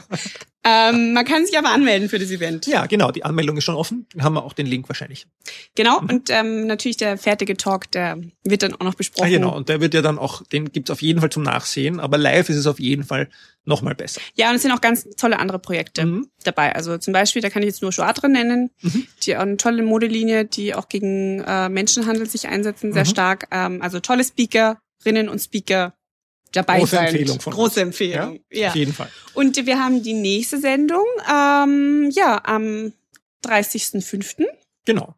[0.68, 2.66] ähm, man kann sich aber anmelden für das Event.
[2.66, 4.06] Ja, genau, die Anmeldung ist schon offen.
[4.14, 5.26] Dann haben wir auch den Link wahrscheinlich.
[5.76, 6.00] Genau.
[6.00, 9.26] Und ähm, natürlich der fertige Talk, der wird dann auch noch besprochen.
[9.26, 12.00] Ah, genau, und der wird ja dann auch, den gibt's auf jeden Fall zum Nachsehen,
[12.00, 13.28] aber live ist es auf jeden Fall
[13.64, 14.20] nochmal besser.
[14.34, 16.28] Ja, und es sind auch ganz tolle andere Projekte Mhm.
[16.44, 16.74] dabei.
[16.74, 19.06] Also zum Beispiel, da kann ich jetzt nur Joatre nennen, Mhm.
[19.22, 23.08] die auch eine tolle Modelinie, die auch gegen äh, Menschenhandel sich einsetzen, sehr Mhm.
[23.08, 23.48] stark.
[23.50, 25.94] Ähm, also tolle Speakerinnen und Speaker
[26.56, 27.06] dabei Große sein.
[27.08, 27.86] Empfehlung von Große uns.
[27.88, 28.40] Empfehlung.
[28.50, 28.68] Ja.
[28.68, 29.08] Auf jeden Fall.
[29.34, 32.92] Und wir haben die nächste Sendung, ähm, ja, am
[33.44, 34.44] 30.05.
[34.84, 35.14] Genau.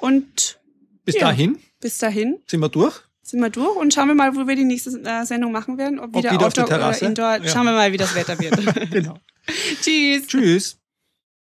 [0.00, 0.58] Und
[1.04, 1.22] Bis Ja.
[1.22, 2.94] dahin bis dahin sind wir durch.
[3.22, 5.98] sind wir durch und schauen wir mal, wo wir die nächste äh, Sendung machen werden.
[5.98, 7.04] Ob wieder wieder auf der Outdoor oder Terrasse?
[7.06, 7.36] Indoor.
[7.36, 7.48] Ja.
[7.48, 8.54] Schauen wir mal, wie das Wetter wird.
[8.90, 9.18] Genau.
[9.82, 10.26] Tschüss.
[10.26, 10.78] Tschüss.